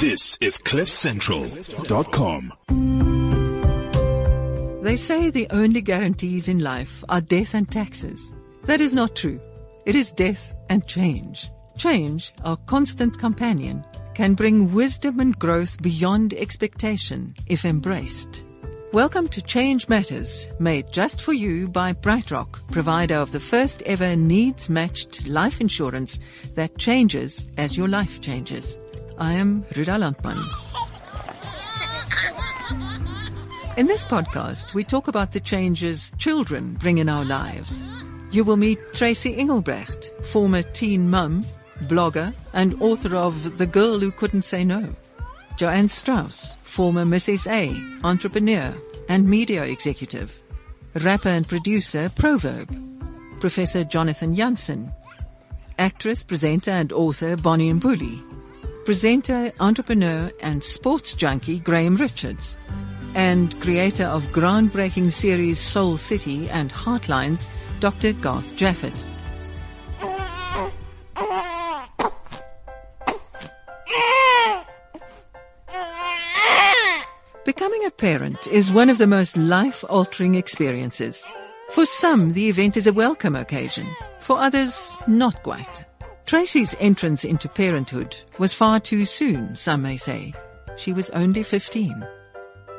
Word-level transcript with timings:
This 0.00 0.38
is 0.40 0.56
CliffCentral.com. 0.56 2.52
They 4.82 4.96
say 4.96 5.28
the 5.28 5.46
only 5.50 5.82
guarantees 5.82 6.48
in 6.48 6.60
life 6.60 7.04
are 7.10 7.20
death 7.20 7.52
and 7.52 7.70
taxes. 7.70 8.32
That 8.62 8.80
is 8.80 8.94
not 8.94 9.14
true. 9.14 9.38
It 9.84 9.94
is 9.94 10.10
death 10.10 10.54
and 10.70 10.86
change. 10.86 11.50
Change, 11.76 12.32
our 12.42 12.56
constant 12.56 13.18
companion, 13.18 13.84
can 14.14 14.32
bring 14.32 14.72
wisdom 14.72 15.20
and 15.20 15.38
growth 15.38 15.82
beyond 15.82 16.32
expectation 16.32 17.34
if 17.46 17.66
embraced. 17.66 18.44
Welcome 18.94 19.28
to 19.28 19.42
Change 19.42 19.90
Matters, 19.90 20.48
made 20.58 20.90
just 20.90 21.20
for 21.20 21.34
you 21.34 21.68
by 21.68 21.92
BrightRock, 21.92 22.70
provider 22.70 23.16
of 23.16 23.30
the 23.30 23.40
first 23.40 23.82
ever 23.82 24.16
needs 24.16 24.70
matched 24.70 25.26
life 25.26 25.60
insurance 25.60 26.18
that 26.54 26.78
changes 26.78 27.46
as 27.58 27.76
your 27.76 27.88
life 27.88 28.22
changes. 28.22 28.78
I 29.18 29.32
am 29.32 29.64
Ruda 29.74 29.98
Landman. 29.98 30.38
In 33.76 33.86
this 33.86 34.04
podcast, 34.04 34.74
we 34.74 34.84
talk 34.84 35.08
about 35.08 35.32
the 35.32 35.40
changes 35.40 36.12
children 36.18 36.74
bring 36.74 36.98
in 36.98 37.08
our 37.08 37.24
lives. 37.24 37.82
You 38.30 38.44
will 38.44 38.56
meet 38.56 38.78
Tracy 38.94 39.36
Engelbrecht, 39.36 40.10
former 40.26 40.62
teen 40.62 41.10
mum, 41.10 41.44
blogger, 41.84 42.34
and 42.52 42.80
author 42.82 43.14
of 43.16 43.58
The 43.58 43.66
Girl 43.66 43.98
Who 43.98 44.10
Couldn't 44.10 44.42
Say 44.42 44.64
No. 44.64 44.94
Joanne 45.56 45.88
Strauss, 45.88 46.56
former 46.64 47.04
Mrs. 47.04 47.50
A, 47.50 47.74
entrepreneur 48.06 48.74
and 49.08 49.28
media 49.28 49.64
executive. 49.64 50.32
Rapper 50.94 51.28
and 51.28 51.46
producer 51.46 52.10
Proverb. 52.16 52.74
Professor 53.40 53.84
Jonathan 53.84 54.34
Jansen. 54.34 54.92
Actress, 55.78 56.22
presenter 56.22 56.70
and 56.70 56.92
author 56.92 57.36
Bonnie 57.36 57.72
Mbuli. 57.72 58.31
Presenter, 58.84 59.52
entrepreneur 59.60 60.32
and 60.40 60.64
sports 60.64 61.14
junkie 61.14 61.60
Graham 61.60 61.96
Richards. 61.96 62.58
And 63.14 63.58
creator 63.60 64.06
of 64.06 64.24
groundbreaking 64.32 65.12
series 65.12 65.60
Soul 65.60 65.96
City 65.96 66.50
and 66.50 66.72
Heartlines, 66.72 67.46
Dr. 67.78 68.12
Garth 68.12 68.56
Japhet. 68.56 68.96
Becoming 77.44 77.84
a 77.84 77.90
parent 77.92 78.48
is 78.48 78.72
one 78.72 78.90
of 78.90 78.98
the 78.98 79.06
most 79.06 79.36
life-altering 79.36 80.34
experiences. 80.34 81.24
For 81.70 81.86
some, 81.86 82.32
the 82.32 82.48
event 82.48 82.76
is 82.76 82.88
a 82.88 82.92
welcome 82.92 83.36
occasion. 83.36 83.86
For 84.20 84.38
others, 84.38 84.90
not 85.06 85.42
quite. 85.44 85.84
Tracy's 86.26 86.74
entrance 86.80 87.24
into 87.24 87.48
parenthood 87.48 88.16
was 88.38 88.54
far 88.54 88.80
too 88.80 89.04
soon, 89.04 89.56
some 89.56 89.82
may 89.82 89.96
say. 89.96 90.32
She 90.76 90.92
was 90.92 91.10
only 91.10 91.42
15. 91.42 92.06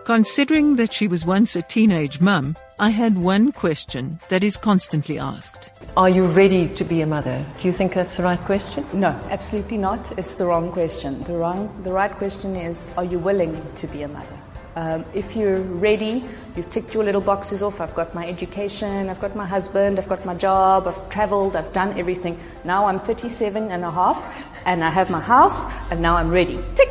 Considering 0.06 0.76
that 0.76 0.92
she 0.92 1.08
was 1.08 1.26
once 1.26 1.56
a 1.56 1.62
teenage 1.62 2.20
mum, 2.20 2.58
I 2.80 2.90
had 2.90 3.18
one 3.18 3.52
question 3.54 4.20
that 4.30 4.44
is 4.44 4.58
constantly 4.58 5.18
asked. 5.18 5.72
Are 5.96 6.10
you 6.10 6.26
ready 6.26 6.68
to 6.76 6.84
be 6.84 7.02
a 7.02 7.06
mother? 7.06 7.46
Do 7.62 7.68
you 7.68 7.74
think 7.74 7.94
that's 7.94 8.18
the 8.18 8.24
right 8.24 8.40
question? 8.40 8.86
No, 8.92 9.10
absolutely 9.30 9.78
not. 9.78 10.18
It's 10.18 10.34
the 10.34 10.46
wrong 10.46 10.72
question. 10.72 11.24
The 11.24 11.34
wrong, 11.34 11.72
the 11.84 11.94
right 11.94 12.12
question 12.12 12.56
is, 12.56 12.94
are 12.98 13.06
you 13.06 13.20
willing 13.20 13.62
to 13.76 13.88
be 13.88 14.04
a 14.04 14.08
mother? 14.08 14.43
Um, 14.76 15.06
if 15.14 15.36
you're 15.36 15.62
ready, 15.62 16.24
you've 16.56 16.70
ticked 16.72 16.96
your 16.96 17.04
little 17.04 17.22
boxes 17.22 17.62
off. 17.62 17.80
I've 17.80 17.94
got 17.94 18.16
my 18.16 18.28
education, 18.28 19.08
I've 19.10 19.22
got 19.22 19.36
my 19.36 19.46
husband, 19.46 20.00
I've 20.00 20.10
got 20.10 20.26
my 20.26 20.34
job, 20.34 20.88
I've 20.88 21.10
traveled, 21.10 21.56
I've 21.56 21.72
done 21.74 21.98
everything. 21.98 22.40
Now 22.66 22.88
I'm 22.88 22.98
37 22.98 23.70
and 23.70 23.84
a 23.84 23.92
half 23.92 24.18
and 24.66 24.84
I 24.84 24.90
have 24.90 25.12
my 25.12 25.20
house 25.20 25.64
and 25.92 26.02
now 26.02 26.16
I'm 26.16 26.32
ready. 26.32 26.60
Tick! 26.74 26.90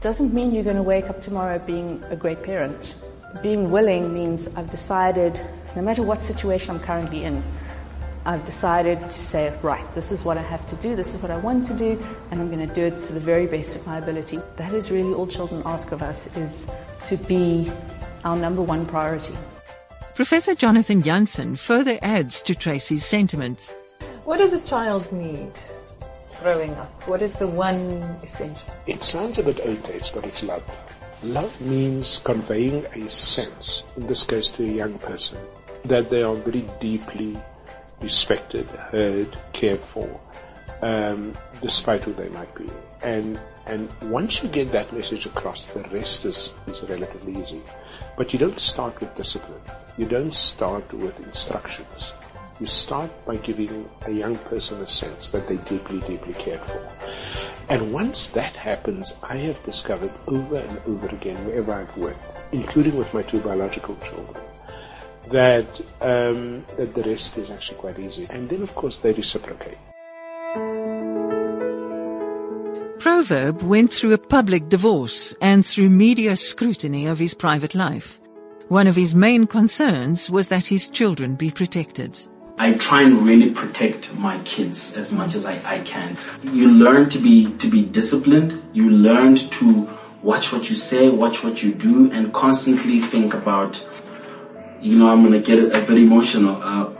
Doesn't 0.00 0.32
mean 0.32 0.54
you're 0.54 0.62
going 0.62 0.76
to 0.76 0.82
wake 0.82 1.10
up 1.10 1.20
tomorrow 1.20 1.58
being 1.58 2.02
a 2.10 2.16
great 2.16 2.42
parent. 2.44 2.94
Being 3.42 3.72
willing 3.72 4.14
means 4.14 4.46
I've 4.54 4.70
decided, 4.70 5.40
no 5.74 5.82
matter 5.82 6.04
what 6.04 6.20
situation 6.20 6.76
I'm 6.76 6.80
currently 6.80 7.24
in, 7.24 7.42
I've 8.26 8.44
decided 8.44 8.98
to 8.98 9.20
say, 9.20 9.56
right, 9.62 9.86
this 9.94 10.10
is 10.10 10.24
what 10.24 10.36
I 10.36 10.42
have 10.42 10.66
to 10.66 10.76
do, 10.76 10.96
this 10.96 11.14
is 11.14 11.22
what 11.22 11.30
I 11.30 11.36
want 11.36 11.64
to 11.66 11.74
do, 11.74 11.96
and 12.32 12.40
I'm 12.40 12.50
going 12.50 12.66
to 12.66 12.74
do 12.74 12.86
it 12.86 13.00
to 13.04 13.12
the 13.12 13.20
very 13.20 13.46
best 13.46 13.76
of 13.76 13.86
my 13.86 13.98
ability. 13.98 14.40
That 14.56 14.72
is 14.72 14.90
really 14.90 15.14
all 15.14 15.28
children 15.28 15.62
ask 15.64 15.92
of 15.92 16.02
us, 16.02 16.26
is 16.36 16.68
to 17.06 17.16
be 17.16 17.70
our 18.24 18.36
number 18.36 18.62
one 18.62 18.84
priority. 18.84 19.34
Professor 20.16 20.56
Jonathan 20.56 21.02
Jansen 21.02 21.54
further 21.54 22.00
adds 22.02 22.42
to 22.42 22.54
Tracy's 22.56 23.06
sentiments. 23.06 23.76
What 24.24 24.38
does 24.38 24.52
a 24.52 24.60
child 24.66 25.12
need 25.12 25.52
growing 26.40 26.74
up? 26.74 27.06
What 27.06 27.22
is 27.22 27.36
the 27.36 27.46
one 27.46 27.78
essential? 28.24 28.74
It 28.88 29.04
sounds 29.04 29.38
a 29.38 29.44
bit 29.44 29.60
outdated, 29.60 30.10
but 30.12 30.24
it's 30.24 30.42
love. 30.42 30.64
Love 31.22 31.60
means 31.60 32.18
conveying 32.24 32.86
a 32.86 33.08
sense, 33.08 33.84
in 33.96 34.08
this 34.08 34.24
case 34.24 34.48
to 34.50 34.64
a 34.64 34.66
young 34.66 34.98
person, 34.98 35.38
that 35.84 36.10
they 36.10 36.24
are 36.24 36.34
very 36.34 36.66
deeply 36.80 37.40
respected, 38.00 38.66
heard, 38.66 39.36
cared 39.52 39.80
for, 39.80 40.20
um, 40.82 41.34
despite 41.62 42.02
who 42.02 42.12
they 42.12 42.28
might 42.28 42.54
be. 42.54 42.68
And 43.02 43.40
and 43.66 43.90
once 44.02 44.44
you 44.44 44.48
get 44.48 44.70
that 44.70 44.92
message 44.92 45.26
across, 45.26 45.66
the 45.66 45.82
rest 45.88 46.24
is, 46.24 46.52
is 46.68 46.84
relatively 46.84 47.36
easy. 47.36 47.62
But 48.16 48.32
you 48.32 48.38
don't 48.38 48.60
start 48.60 49.00
with 49.00 49.12
discipline. 49.16 49.60
You 49.98 50.06
don't 50.06 50.32
start 50.32 50.92
with 50.92 51.18
instructions. 51.26 52.12
You 52.60 52.66
start 52.66 53.10
by 53.26 53.36
giving 53.36 53.88
a 54.06 54.12
young 54.12 54.38
person 54.38 54.80
a 54.80 54.86
sense 54.86 55.28
that 55.30 55.48
they 55.48 55.56
deeply, 55.56 55.98
deeply 56.00 56.34
cared 56.34 56.60
for. 56.60 56.88
And 57.68 57.92
once 57.92 58.28
that 58.28 58.54
happens, 58.54 59.16
I 59.24 59.36
have 59.38 59.62
discovered 59.64 60.12
over 60.28 60.58
and 60.58 60.78
over 60.86 61.08
again 61.08 61.44
wherever 61.44 61.74
I've 61.74 61.96
worked, 61.96 62.24
including 62.52 62.96
with 62.96 63.12
my 63.12 63.22
two 63.22 63.40
biological 63.40 63.96
children, 63.96 64.44
that 65.30 65.80
um, 66.00 66.64
that 66.76 66.94
the 66.94 67.02
rest 67.02 67.38
is 67.38 67.50
actually 67.50 67.78
quite 67.78 67.98
easy. 67.98 68.26
And 68.30 68.48
then, 68.48 68.62
of 68.62 68.74
course, 68.74 68.98
they 68.98 69.12
reciprocate. 69.12 69.78
Proverb 72.98 73.62
went 73.62 73.92
through 73.92 74.14
a 74.14 74.18
public 74.18 74.68
divorce 74.68 75.34
and 75.40 75.64
through 75.64 75.90
media 75.90 76.36
scrutiny 76.36 77.06
of 77.06 77.18
his 77.18 77.34
private 77.34 77.74
life. 77.74 78.18
One 78.68 78.88
of 78.88 78.96
his 78.96 79.14
main 79.14 79.46
concerns 79.46 80.28
was 80.28 80.48
that 80.48 80.66
his 80.66 80.88
children 80.88 81.36
be 81.36 81.50
protected. 81.50 82.18
I 82.58 82.72
try 82.72 83.02
and 83.02 83.22
really 83.22 83.50
protect 83.50 84.12
my 84.14 84.38
kids 84.40 84.94
as 84.96 85.12
much 85.12 85.34
as 85.34 85.44
I, 85.44 85.60
I 85.64 85.80
can. 85.80 86.16
You 86.42 86.70
learn 86.70 87.08
to 87.10 87.18
be 87.18 87.52
to 87.58 87.70
be 87.70 87.84
disciplined. 87.84 88.62
You 88.72 88.90
learn 88.90 89.36
to 89.36 89.88
watch 90.22 90.52
what 90.52 90.68
you 90.68 90.74
say, 90.74 91.08
watch 91.08 91.44
what 91.44 91.62
you 91.62 91.72
do, 91.74 92.10
and 92.10 92.32
constantly 92.32 93.00
think 93.00 93.34
about 93.34 93.76
you 94.80 94.98
know, 94.98 95.10
I'm 95.10 95.22
gonna 95.22 95.40
get 95.40 95.58
a 95.58 95.80
bit 95.86 95.98
emotional. 95.98 96.62
Uh, 96.62 96.92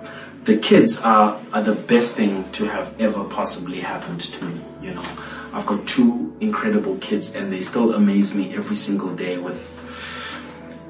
the 0.45 0.57
kids 0.57 0.99
are, 0.99 1.41
are 1.53 1.63
the 1.63 1.75
best 1.75 2.15
thing 2.15 2.51
to 2.53 2.67
have 2.67 3.01
ever 3.01 3.25
possibly 3.25 3.81
happened 3.81 4.21
to 4.21 4.45
me, 4.45 4.63
you 4.81 4.95
know. 4.95 5.05
I've 5.53 5.67
got 5.67 5.87
two 5.87 6.37
incredible 6.41 6.97
kids 6.99 7.35
and 7.35 7.53
they 7.53 7.63
still 7.63 7.95
amaze 7.95 8.35
me 8.35 8.55
every 8.55 8.77
single 8.77 9.15
day 9.15 9.39
with, 9.39 9.61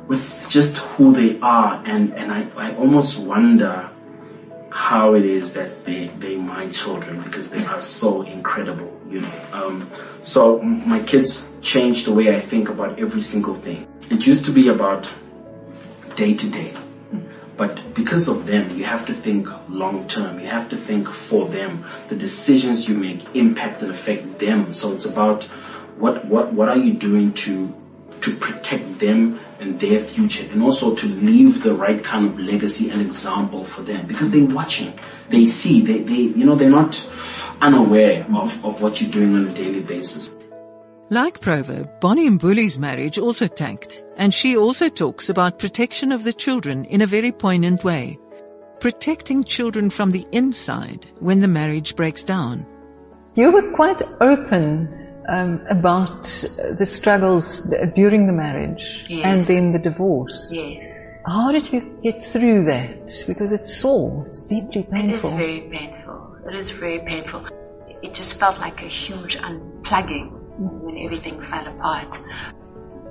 with 0.08 0.46
just 0.50 0.76
who 0.76 1.14
they 1.14 1.40
are 1.40 1.82
and, 1.86 2.12
and 2.14 2.32
I, 2.32 2.48
I 2.56 2.74
almost 2.76 3.18
wonder 3.18 3.90
how 4.70 5.14
it 5.14 5.24
is 5.24 5.54
that 5.54 5.86
they, 5.86 6.08
they 6.18 6.36
my 6.36 6.68
children 6.68 7.22
because 7.22 7.48
they 7.48 7.64
are 7.64 7.80
so 7.80 8.20
incredible, 8.22 8.94
you 9.08 9.20
know. 9.20 9.40
Um, 9.52 9.90
so 10.20 10.60
my 10.60 11.00
kids 11.00 11.48
changed 11.62 12.06
the 12.06 12.12
way 12.12 12.36
I 12.36 12.40
think 12.40 12.68
about 12.68 12.98
every 12.98 13.22
single 13.22 13.54
thing. 13.54 13.88
It 14.10 14.26
used 14.26 14.44
to 14.44 14.50
be 14.50 14.68
about 14.68 15.10
day 16.16 16.34
to 16.34 16.50
day. 16.50 16.76
But 17.56 17.94
because 17.94 18.28
of 18.28 18.44
them, 18.46 18.76
you 18.76 18.84
have 18.84 19.06
to 19.06 19.14
think 19.14 19.48
long 19.68 20.06
term. 20.08 20.40
You 20.40 20.48
have 20.48 20.68
to 20.70 20.76
think 20.76 21.08
for 21.08 21.48
them. 21.48 21.86
The 22.08 22.16
decisions 22.16 22.86
you 22.88 22.94
make 22.94 23.34
impact 23.34 23.80
and 23.82 23.90
affect 23.90 24.38
them. 24.38 24.72
So 24.72 24.92
it's 24.92 25.06
about 25.06 25.44
what, 25.96 26.26
what, 26.26 26.52
what 26.52 26.68
are 26.68 26.76
you 26.76 26.92
doing 26.92 27.32
to, 27.34 27.74
to 28.20 28.36
protect 28.36 28.98
them 28.98 29.40
and 29.58 29.80
their 29.80 30.02
future 30.02 30.46
and 30.52 30.62
also 30.62 30.94
to 30.94 31.06
leave 31.06 31.62
the 31.62 31.74
right 31.74 32.04
kind 32.04 32.26
of 32.26 32.38
legacy 32.38 32.90
and 32.90 33.00
example 33.00 33.64
for 33.64 33.80
them 33.80 34.06
because 34.06 34.30
they're 34.30 34.44
watching. 34.44 34.98
They 35.30 35.46
see, 35.46 35.80
they, 35.80 36.00
they, 36.00 36.12
you 36.14 36.44
know, 36.44 36.56
they're 36.56 36.68
not 36.68 37.02
unaware 37.62 38.26
of, 38.34 38.62
of 38.64 38.82
what 38.82 39.00
you're 39.00 39.10
doing 39.10 39.34
on 39.34 39.48
a 39.48 39.54
daily 39.54 39.80
basis. 39.80 40.30
Like 41.08 41.40
Proverb, 41.40 42.00
Bonnie 42.00 42.28
Mbuli's 42.28 42.80
marriage 42.80 43.16
also 43.16 43.46
tanked, 43.46 44.02
and 44.16 44.34
she 44.34 44.56
also 44.56 44.88
talks 44.88 45.28
about 45.28 45.60
protection 45.60 46.10
of 46.10 46.24
the 46.24 46.32
children 46.32 46.84
in 46.86 47.00
a 47.00 47.06
very 47.06 47.30
poignant 47.30 47.84
way. 47.84 48.18
Protecting 48.80 49.44
children 49.44 49.88
from 49.88 50.10
the 50.10 50.26
inside 50.32 51.06
when 51.20 51.38
the 51.38 51.46
marriage 51.46 51.94
breaks 51.94 52.24
down. 52.24 52.66
You 53.36 53.52
were 53.52 53.70
quite 53.70 54.02
open 54.20 54.88
um, 55.28 55.64
about 55.70 56.24
the 56.76 56.84
struggles 56.84 57.72
during 57.94 58.26
the 58.26 58.32
marriage 58.32 59.06
yes. 59.08 59.24
and 59.24 59.44
then 59.44 59.72
the 59.72 59.78
divorce. 59.78 60.50
Yes. 60.52 60.98
How 61.24 61.52
did 61.52 61.72
you 61.72 62.00
get 62.02 62.20
through 62.20 62.64
that? 62.64 63.24
Because 63.28 63.52
it's 63.52 63.76
sore, 63.76 64.26
it's 64.26 64.42
deeply 64.42 64.82
painful. 64.90 65.30
It 65.30 65.34
is 65.34 65.38
very 65.38 65.60
painful. 65.70 66.36
It 66.48 66.54
is 66.56 66.70
very 66.72 66.98
painful. 66.98 67.46
It 68.02 68.12
just 68.12 68.40
felt 68.40 68.58
like 68.58 68.82
a 68.82 68.86
huge 68.86 69.36
unplugging 69.36 70.45
when 70.58 70.98
everything 70.98 71.40
fell 71.42 71.66
apart. 71.66 72.16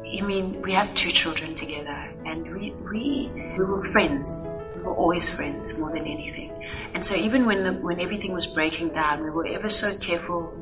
I 0.06 0.22
mean, 0.22 0.62
we 0.62 0.72
have 0.74 0.94
two 0.96 1.10
children 1.10 1.56
together, 1.56 2.14
and 2.26 2.54
we 2.54 2.72
we 2.72 3.32
we 3.58 3.64
were 3.64 3.84
friends. 3.92 4.48
We 4.76 4.82
were 4.84 4.96
always 4.96 5.30
friends 5.30 5.78
more 5.78 5.92
than 5.92 6.06
anything. 6.06 6.52
And 6.94 7.06
so 7.06 7.16
even 7.16 7.46
when 7.46 7.64
the, 7.64 7.74
when 7.74 8.00
everything 8.00 8.32
was 8.34 8.48
breaking 8.48 8.90
down, 8.90 9.24
we 9.24 9.30
were 9.30 9.48
ever 9.48 9.70
so 9.70 9.98
careful 9.98 10.54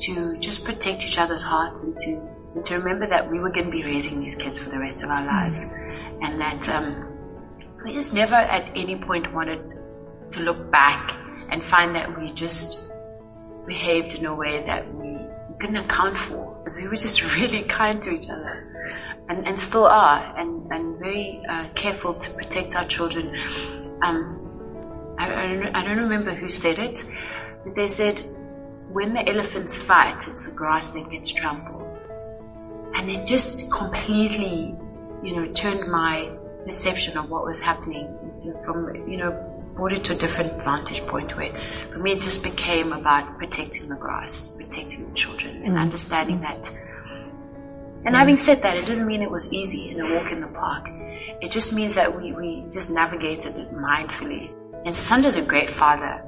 to 0.00 0.38
just 0.38 0.64
protect 0.64 1.04
each 1.04 1.18
other's 1.18 1.42
hearts 1.42 1.82
and 1.82 1.96
to 1.98 2.28
and 2.54 2.64
to 2.66 2.74
remember 2.76 3.06
that 3.06 3.30
we 3.30 3.38
were 3.38 3.50
going 3.50 3.66
to 3.66 3.72
be 3.72 3.82
raising 3.82 4.20
these 4.20 4.36
kids 4.36 4.58
for 4.58 4.70
the 4.70 4.78
rest 4.78 5.02
of 5.02 5.10
our 5.10 5.24
lives, 5.24 5.62
and 5.62 6.40
that 6.40 6.68
um, 6.68 7.06
we 7.84 7.94
just 7.94 8.12
never 8.12 8.34
at 8.34 8.70
any 8.76 8.96
point 8.96 9.32
wanted 9.32 9.60
to 10.30 10.40
look 10.42 10.70
back 10.70 11.16
and 11.50 11.64
find 11.66 11.94
that 11.94 12.18
we 12.18 12.32
just 12.32 12.80
behaved 13.66 14.14
in 14.14 14.26
a 14.26 14.34
way 14.34 14.62
that 14.66 14.92
couldn't 15.62 15.76
account 15.76 16.16
for 16.16 16.56
because 16.58 16.76
we 16.76 16.88
were 16.88 16.96
just 16.96 17.22
really 17.36 17.62
kind 17.62 18.02
to 18.02 18.10
each 18.10 18.28
other 18.28 18.66
and, 19.28 19.46
and 19.46 19.58
still 19.58 19.84
are 19.84 20.38
and, 20.38 20.70
and 20.72 20.98
very 20.98 21.40
uh, 21.48 21.68
careful 21.74 22.14
to 22.14 22.30
protect 22.32 22.74
our 22.74 22.86
children. 22.86 23.28
Um, 24.02 25.14
I, 25.18 25.44
I, 25.44 25.46
don't, 25.54 25.76
I 25.76 25.84
don't 25.84 25.98
remember 25.98 26.32
who 26.32 26.50
said 26.50 26.78
it, 26.80 27.04
but 27.64 27.76
they 27.76 27.86
said, 27.86 28.20
when 28.90 29.14
the 29.14 29.26
elephants 29.26 29.80
fight, 29.80 30.26
it's 30.26 30.42
the 30.42 30.54
grass 30.54 30.90
that 30.90 31.08
gets 31.08 31.30
trampled. 31.30 31.80
And 32.94 33.10
it 33.10 33.26
just 33.26 33.70
completely, 33.70 34.74
you 35.22 35.36
know, 35.36 35.50
turned 35.52 35.90
my 35.90 36.30
perception 36.66 37.16
of 37.16 37.30
what 37.30 37.44
was 37.44 37.60
happening 37.60 38.18
into, 38.22 38.52
from, 38.64 38.94
you 39.08 39.16
know, 39.16 39.51
brought 39.74 39.92
it 39.92 40.04
to 40.04 40.12
a 40.12 40.16
different 40.16 40.52
vantage 40.64 41.00
point 41.06 41.36
where 41.36 41.52
for 41.92 41.98
me 41.98 42.12
it 42.12 42.20
just 42.20 42.42
became 42.42 42.92
about 42.92 43.38
protecting 43.38 43.88
the 43.88 43.96
grass, 43.96 44.54
protecting 44.56 45.08
the 45.08 45.14
children 45.14 45.62
and 45.64 45.76
understanding 45.78 46.40
that. 46.40 46.70
And 48.04 48.16
having 48.16 48.36
said 48.36 48.62
that, 48.62 48.76
it 48.76 48.86
doesn't 48.86 49.06
mean 49.06 49.22
it 49.22 49.30
was 49.30 49.52
easy 49.52 49.90
in 49.90 50.00
a 50.00 50.14
walk 50.14 50.32
in 50.32 50.40
the 50.40 50.48
park. 50.48 50.88
It 51.40 51.50
just 51.50 51.72
means 51.72 51.94
that 51.94 52.20
we, 52.20 52.32
we 52.32 52.64
just 52.70 52.90
navigated 52.90 53.56
it 53.56 53.72
mindfully. 53.72 54.50
And 54.84 54.94
Sandra's 54.94 55.36
a 55.36 55.42
great 55.42 55.70
father. 55.70 56.22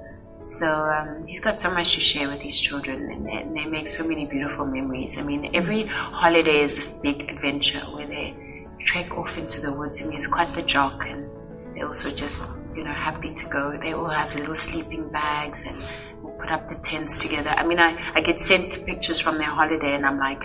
So 0.45 0.69
um, 0.69 1.27
he's 1.27 1.41
got 1.41 1.59
so 1.59 1.71
much 1.71 1.95
to 1.95 2.01
share 2.01 2.29
with 2.29 2.41
his 2.41 2.61
children, 2.61 3.11
and 3.11 3.27
they, 3.27 3.33
and 3.33 3.57
they, 3.57 3.65
make 3.65 3.89
so 3.89 4.05
many 4.05 4.27
beautiful 4.27 4.67
memories. 4.67 5.17
I 5.17 5.23
mean, 5.23 5.51
every 5.55 5.85
holiday 5.87 6.61
is 6.61 6.75
this 6.75 7.01
big 7.01 7.31
adventure 7.31 7.81
where 7.81 8.07
they 8.07 8.67
trek 8.79 9.17
off 9.17 9.39
into 9.39 9.61
the 9.63 9.73
woods. 9.73 10.03
I 10.03 10.05
mean, 10.05 10.19
it's 10.19 10.27
quite 10.27 10.53
the 10.55 10.63
jock, 10.63 11.01
and 11.01 11.31
they're 11.75 11.87
also 11.87 12.11
just 12.11 12.45
you 12.77 12.85
know 12.85 12.93
happy 12.93 13.33
to 13.35 13.47
go. 13.47 13.77
They 13.81 13.93
all 13.93 14.09
have 14.09 14.35
little 14.35 14.55
sleeping 14.55 15.09
bags, 15.11 15.65
and 15.65 15.77
we'll 16.23 16.35
put 16.35 16.51
up 16.51 16.69
the 16.69 16.77
tents 16.77 17.17
together. 17.17 17.51
I 17.51 17.65
mean, 17.67 17.79
I, 17.79 18.13
I 18.15 18.21
get 18.21 18.41
sent 18.41 18.85
pictures 18.87 19.21
from 19.21 19.39
their 19.39 19.49
holiday, 19.49 19.95
and 19.95 20.05
I'm 20.05 20.19
like, 20.19 20.43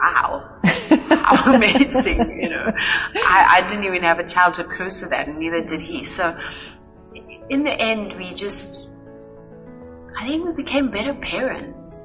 wow, 0.00 0.60
how 0.64 1.54
amazing! 1.54 2.40
You 2.40 2.50
know, 2.50 2.72
I, 2.74 3.58
I 3.58 3.68
didn't 3.68 3.84
even 3.84 4.02
have 4.02 4.18
a 4.18 4.26
childhood 4.26 4.70
close 4.70 5.00
to 5.00 5.06
that, 5.08 5.28
and 5.28 5.38
neither 5.38 5.64
did 5.64 5.80
he. 5.80 6.04
So, 6.04 6.36
in 7.48 7.64
the 7.64 7.72
end, 7.72 8.16
we 8.16 8.34
just 8.34 8.88
I 10.18 10.26
think 10.26 10.46
we 10.46 10.52
became 10.52 10.90
better 10.90 11.14
parents. 11.14 12.04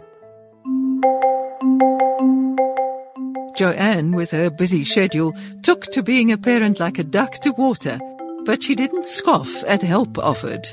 Joanne, 3.55 4.11
with 4.11 4.31
her 4.31 4.51
busy 4.51 4.83
schedule, 4.85 5.33
took 5.63 5.83
to 5.93 6.03
being 6.03 6.31
a 6.31 6.37
parent 6.37 6.79
like 6.79 6.99
a 6.99 7.03
duck 7.03 7.33
to 7.39 7.51
water, 7.51 7.99
but 8.45 8.61
she 8.61 8.75
didn't 8.75 9.05
scoff 9.05 9.63
at 9.65 9.81
help 9.81 10.17
offered. 10.17 10.67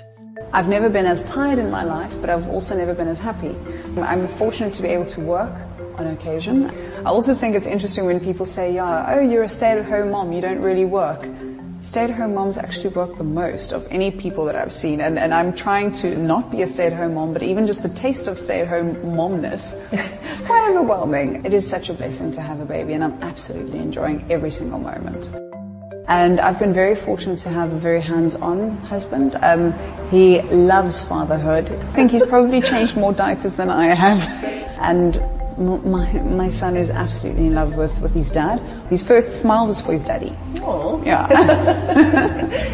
I've 0.53 0.69
never 0.69 0.89
been 0.89 1.07
as 1.07 1.23
tired 1.31 1.59
in 1.59 1.71
my 1.71 1.85
life, 1.85 2.17
but 2.21 2.29
I've 2.29 2.49
also 2.49 2.77
never 2.77 2.93
been 2.95 3.09
as 3.09 3.21
happy. 3.21 3.55
I'm 4.01 4.27
fortunate 4.27 4.73
to 4.75 4.83
be 4.83 4.89
able 4.89 5.07
to 5.07 5.21
work 5.21 5.55
on 5.97 6.09
occasion. 6.09 6.71
I 7.07 7.11
also 7.11 7.35
think 7.35 7.55
it's 7.55 7.67
interesting 7.67 8.07
when 8.07 8.19
people 8.19 8.47
say, 8.47 8.75
yeah, 8.75 9.15
oh, 9.15 9.21
you're 9.21 9.45
a 9.45 9.49
stay-at-home 9.49 10.11
mom, 10.11 10.33
you 10.33 10.41
don't 10.41 10.61
really 10.61 10.85
work. 10.85 11.25
Stay-at-home 11.83 12.35
moms 12.35 12.59
actually 12.59 12.91
work 12.91 13.17
the 13.17 13.25
most 13.25 13.73
of 13.73 13.87
any 13.91 14.11
people 14.11 14.45
that 14.47 14.57
I've 14.57 14.73
seen, 14.73 15.01
and, 15.01 15.19
and 15.19 15.33
I'm 15.33 15.53
trying 15.53 15.93
to 15.95 16.17
not 16.17 16.51
be 16.51 16.63
a 16.63 16.67
stay-at-home 16.67 17.15
mom, 17.15 17.33
but 17.33 17.43
even 17.43 17.67
just 17.67 17.83
the 17.83 17.89
taste 17.91 18.27
of 18.27 18.39
stay-at-home 18.39 18.97
momness, 19.17 19.81
it's 19.93 20.43
quite 20.43 20.69
overwhelming. 20.69 21.45
It 21.45 21.55
is 21.55 21.69
such 21.69 21.89
a 21.89 21.95
blessing 21.95 22.33
to 22.33 22.41
have 22.41 22.61
a 22.61 22.67
baby, 22.67 22.93
and 22.95 23.05
I'm 23.05 23.23
absolutely 23.23 23.79
enjoying 23.79 24.25
every 24.31 24.51
single 24.51 24.79
moment. 24.79 25.50
And 26.11 26.41
I've 26.41 26.59
been 26.59 26.73
very 26.73 26.97
fortunate 26.97 27.39
to 27.41 27.51
have 27.51 27.73
a 27.73 27.79
very 27.79 28.01
hands-on 28.01 28.79
husband. 28.79 29.37
Um, 29.41 29.73
he 30.11 30.43
loves 30.43 31.01
fatherhood. 31.05 31.71
I 31.71 31.93
think 31.93 32.11
he's 32.11 32.27
probably 32.27 32.61
changed 32.61 32.97
more 32.97 33.13
diapers 33.13 33.55
than 33.55 33.71
I 33.71 33.95
have. 33.95 34.21
And 34.81 35.21
my, 35.61 36.13
my 36.23 36.49
son 36.49 36.77
is 36.77 36.91
absolutely 36.91 37.47
in 37.47 37.55
love 37.55 37.77
with, 37.77 37.99
with 38.01 38.15
his 38.15 38.31
dad. 38.31 38.61
His 38.89 39.03
first 39.03 39.41
smile 39.41 39.67
was 39.67 39.81
for 39.81 39.93
his 39.93 40.03
daddy. 40.05 40.35
Oh. 40.63 41.03
Yeah. 41.05 41.29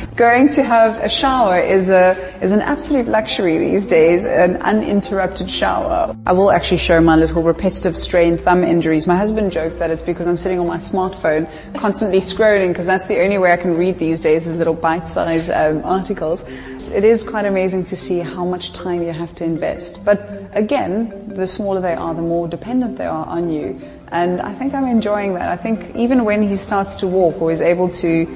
Going 0.17 0.49
to 0.50 0.62
have 0.62 1.03
a 1.03 1.09
shower 1.09 1.59
is 1.59 1.88
a, 1.88 2.17
is 2.41 2.53
an 2.53 2.61
absolute 2.61 3.06
luxury 3.06 3.59
these 3.59 3.87
days, 3.87 4.25
an 4.25 4.56
uninterrupted 4.59 5.50
shower. 5.50 6.17
I 6.27 6.33
will 6.33 6.50
actually 6.50 6.79
show 6.79 7.00
my 7.00 7.17
little 7.17 7.43
repetitive 7.43 7.97
strain 7.97 8.38
thumb 8.38 8.62
injuries. 8.62 9.06
My 9.06 9.17
husband 9.17 9.53
joked 9.53 9.79
that 9.81 9.91
it's 9.91 10.03
because 10.03 10.27
I'm 10.27 10.37
sitting 10.37 10.61
on 10.61 10.67
my 10.67 10.79
smartphone 10.79 11.50
constantly 11.75 12.19
scrolling 12.19 12.69
because 12.69 12.87
that's 12.87 13.06
the 13.06 13.21
only 13.21 13.38
way 13.38 13.53
I 13.53 13.56
can 13.56 13.77
read 13.77 13.99
these 13.99 14.21
days 14.21 14.47
is 14.47 14.56
little 14.56 14.75
bite-sized 14.75 15.50
um, 15.50 15.85
articles. 15.85 16.49
It 16.76 17.05
is 17.05 17.23
quite 17.23 17.46
amazing 17.46 17.84
to 17.87 17.96
see 17.96 18.19
how 18.20 18.44
much 18.44 18.73
time 18.73 19.02
you 19.02 19.12
have 19.12 19.34
to 19.37 19.44
invest. 19.44 20.05
But 20.05 20.20
again, 20.52 21.28
the 21.28 21.46
smaller 21.46 21.81
they 21.81 21.94
are, 21.94 22.14
the 22.14 22.23
more 22.23 22.49
dependent 22.49 22.99
they 22.99 23.06
are 23.06 23.26
on 23.26 23.50
you. 23.50 23.81
And 24.08 24.40
I 24.40 24.55
think 24.55 24.75
I'm 24.75 24.87
enjoying 24.87 25.34
that. 25.34 25.49
I 25.50 25.56
think 25.56 25.96
even 25.96 26.25
when 26.25 26.43
he 26.43 26.55
starts 26.55 26.96
to 26.96 27.06
walk 27.06 27.40
or 27.40 27.50
is 27.50 27.61
able 27.61 27.88
to 27.88 28.26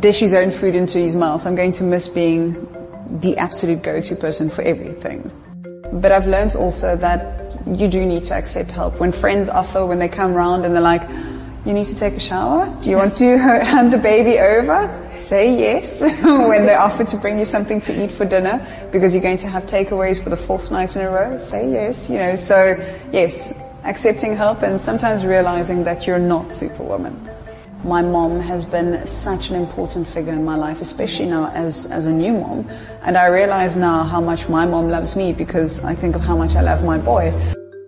dish 0.00 0.18
his 0.18 0.34
own 0.34 0.50
food 0.50 0.74
into 0.74 0.98
his 0.98 1.14
mouth, 1.14 1.46
I'm 1.46 1.54
going 1.54 1.72
to 1.74 1.84
miss 1.84 2.08
being 2.08 2.54
the 3.20 3.36
absolute 3.36 3.82
go-to 3.82 4.16
person 4.16 4.50
for 4.50 4.62
everything. 4.62 5.30
But 5.92 6.12
I've 6.12 6.26
learned 6.26 6.56
also 6.56 6.96
that 6.96 7.56
you 7.66 7.88
do 7.88 8.04
need 8.04 8.24
to 8.24 8.34
accept 8.34 8.70
help. 8.70 8.98
When 8.98 9.12
friends 9.12 9.48
offer, 9.48 9.86
when 9.86 9.98
they 9.98 10.08
come 10.08 10.34
round 10.34 10.64
and 10.64 10.74
they're 10.74 10.82
like, 10.82 11.08
you 11.66 11.72
need 11.72 11.88
to 11.88 11.96
take 11.96 12.14
a 12.14 12.20
shower? 12.20 12.72
Do 12.80 12.90
you 12.90 12.96
want 12.96 13.16
to 13.16 13.38
hand 13.38 13.92
the 13.92 13.98
baby 13.98 14.38
over? 14.38 15.10
Say 15.16 15.58
yes 15.58 16.00
when 16.22 16.64
they 16.64 16.74
offer 16.74 17.02
to 17.04 17.16
bring 17.16 17.38
you 17.40 17.44
something 17.44 17.80
to 17.82 18.04
eat 18.04 18.12
for 18.12 18.24
dinner 18.24 18.64
because 18.92 19.12
you're 19.12 19.22
going 19.22 19.38
to 19.38 19.48
have 19.48 19.64
takeaways 19.64 20.22
for 20.22 20.30
the 20.30 20.36
fourth 20.36 20.70
night 20.70 20.94
in 20.94 21.02
a 21.02 21.10
row. 21.10 21.36
Say 21.36 21.72
yes, 21.72 22.08
you 22.08 22.18
know, 22.18 22.36
so 22.36 22.76
yes, 23.12 23.60
accepting 23.84 24.36
help 24.36 24.62
and 24.62 24.80
sometimes 24.80 25.24
realizing 25.24 25.82
that 25.84 26.06
you're 26.06 26.20
not 26.20 26.52
superwoman. 26.52 27.28
My 27.82 28.00
mom 28.00 28.40
has 28.40 28.64
been 28.64 29.04
such 29.04 29.50
an 29.50 29.56
important 29.56 30.06
figure 30.06 30.32
in 30.32 30.44
my 30.44 30.56
life, 30.56 30.80
especially 30.80 31.26
now 31.26 31.50
as, 31.50 31.90
as 31.90 32.06
a 32.06 32.12
new 32.12 32.32
mom. 32.32 32.68
And 33.02 33.16
I 33.18 33.26
realize 33.26 33.76
now 33.76 34.04
how 34.04 34.20
much 34.20 34.48
my 34.48 34.66
mom 34.66 34.88
loves 34.88 35.16
me 35.16 35.32
because 35.32 35.84
I 35.84 35.94
think 35.96 36.14
of 36.14 36.22
how 36.22 36.36
much 36.36 36.54
I 36.54 36.62
love 36.62 36.84
my 36.84 36.98
boy. 36.98 37.34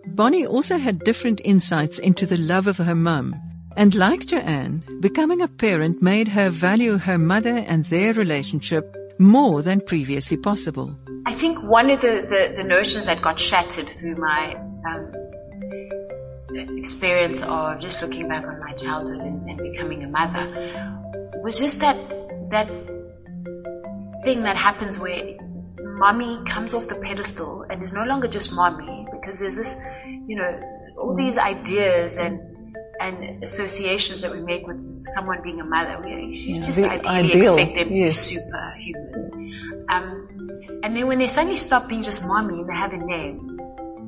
Bonnie 0.08 0.46
also 0.46 0.78
had 0.78 0.98
different 1.00 1.40
insights 1.44 2.00
into 2.00 2.26
the 2.26 2.36
love 2.36 2.66
of 2.66 2.78
her 2.78 2.94
mum 2.94 3.47
and 3.78 3.94
like 3.94 4.26
Joanne, 4.26 4.82
becoming 4.98 5.40
a 5.40 5.46
parent 5.46 6.02
made 6.02 6.26
her 6.26 6.50
value 6.50 6.98
her 6.98 7.16
mother 7.16 7.58
and 7.58 7.84
their 7.84 8.12
relationship 8.12 8.92
more 9.20 9.62
than 9.62 9.80
previously 9.80 10.36
possible. 10.36 10.98
I 11.26 11.32
think 11.32 11.62
one 11.62 11.88
of 11.88 12.00
the, 12.00 12.26
the, 12.28 12.54
the 12.56 12.64
notions 12.64 13.06
that 13.06 13.22
got 13.22 13.38
shattered 13.40 13.86
through 13.86 14.16
my 14.16 14.56
um, 14.90 15.12
experience 16.76 17.40
of 17.40 17.78
just 17.78 18.02
looking 18.02 18.26
back 18.26 18.44
on 18.44 18.58
my 18.58 18.72
childhood 18.72 19.20
and, 19.20 19.48
and 19.48 19.58
becoming 19.58 20.02
a 20.02 20.08
mother 20.08 20.44
was 21.44 21.56
just 21.56 21.78
that 21.78 21.96
that 22.50 22.66
thing 24.24 24.42
that 24.42 24.56
happens 24.56 24.98
where 24.98 25.36
mommy 25.80 26.42
comes 26.46 26.74
off 26.74 26.88
the 26.88 26.96
pedestal 26.96 27.62
and 27.70 27.80
is 27.84 27.92
no 27.92 28.02
longer 28.02 28.26
just 28.26 28.52
mommy 28.52 29.06
because 29.12 29.38
there's 29.38 29.54
this, 29.54 29.76
you 30.26 30.34
know, 30.34 30.60
all 30.98 31.14
these 31.14 31.38
ideas 31.38 32.16
and 32.16 32.40
and 33.00 33.42
associations 33.42 34.20
that 34.22 34.32
we 34.32 34.40
make 34.40 34.66
with 34.66 34.90
someone 34.90 35.40
being 35.42 35.60
a 35.60 35.64
mother. 35.64 36.00
We 36.04 36.36
yeah, 36.36 36.62
just 36.62 36.80
ideally 36.80 37.30
ideal. 37.32 37.56
expect 37.56 37.74
them 37.76 37.92
to 37.92 37.98
yes. 37.98 38.28
be 38.28 38.36
superhuman. 38.36 39.86
Um, 39.88 40.28
and 40.82 40.96
then 40.96 41.06
when 41.06 41.18
they 41.18 41.26
suddenly 41.26 41.56
stop 41.56 41.88
being 41.88 42.02
just 42.02 42.24
mommy 42.24 42.60
and 42.60 42.68
they 42.68 42.74
have 42.74 42.92
a 42.92 42.98
name, 42.98 43.58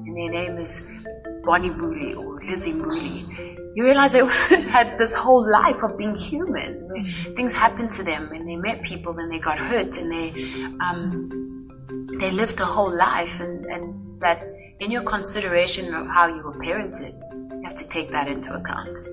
and 0.07 0.17
their 0.17 0.31
name 0.31 0.59
is 0.59 1.07
Bonnie 1.45 1.71
Mbuli 1.71 2.17
or 2.17 2.43
Lizzie 2.45 2.73
Mbuli, 2.73 3.51
you 3.77 3.85
realize 3.85 4.13
they 4.13 4.21
also 4.21 4.57
had 4.77 4.99
this 4.99 5.13
whole 5.13 5.51
life 5.51 5.83
of 5.83 5.97
being 5.97 6.15
human. 6.15 6.89
Mm-hmm. 6.89 7.35
Things 7.35 7.55
happened 7.55 7.93
to 7.93 8.03
them 8.03 8.31
and 8.33 8.49
they 8.49 8.57
met 8.57 8.83
people 8.83 9.17
and 9.19 9.33
they 9.33 9.39
got 9.39 9.59
hurt 9.59 9.97
and 9.97 10.11
they, 10.11 10.31
um, 10.81 11.69
they 12.19 12.31
lived 12.31 12.61
a 12.61 12.65
whole 12.65 12.95
life 12.95 13.41
and, 13.41 13.65
and 13.67 14.21
that 14.21 14.43
in 14.81 14.91
your 14.91 15.03
consideration 15.03 15.95
of 15.95 16.07
how 16.09 16.27
you 16.27 16.43
were 16.43 16.53
parented, 16.55 17.15
have 17.71 17.79
to 17.79 17.89
take 17.89 18.11
that 18.11 18.29
into 18.29 18.55
account. 18.55 19.07